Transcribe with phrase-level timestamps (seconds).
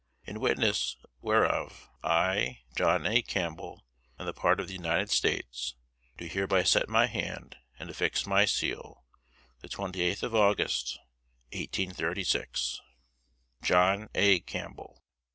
[0.23, 3.21] In witness whereof, I, John A.
[3.21, 3.85] Campbell,
[4.17, 5.75] on the part of the United States,
[6.17, 9.03] do hereby set my hand and affix my seal,
[9.59, 10.97] the 28th of August,
[11.53, 12.81] 1836."
[13.61, 14.39] "JOHN A.
[14.39, 15.01] CAMPBELL, [L.